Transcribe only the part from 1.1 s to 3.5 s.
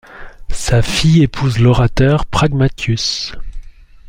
épouse l'orateur Pragmatius.